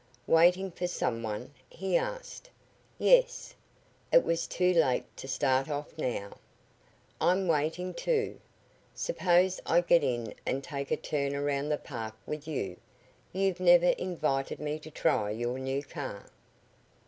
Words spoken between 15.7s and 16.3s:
car."